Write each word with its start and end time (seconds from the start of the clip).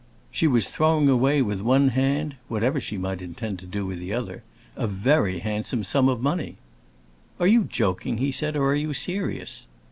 She 0.31 0.47
was 0.47 0.67
throwing 0.67 1.09
away 1.09 1.43
with 1.43 1.61
one 1.61 1.89
hand, 1.89 2.35
whatever 2.47 2.81
she 2.81 2.97
might 2.97 3.21
intend 3.21 3.59
to 3.59 3.67
do 3.67 3.85
with 3.85 3.99
the 3.99 4.13
other, 4.13 4.41
a 4.75 4.87
very 4.87 5.37
handsome 5.41 5.83
sum 5.83 6.09
of 6.09 6.23
money. 6.23 6.55
"Are 7.39 7.45
you 7.45 7.65
joking," 7.65 8.17
he 8.17 8.31
said, 8.31 8.57
"or 8.57 8.71
are 8.71 8.75
you 8.75 8.95
serious?" 8.95 9.67